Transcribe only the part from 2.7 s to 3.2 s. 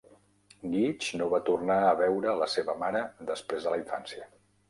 mare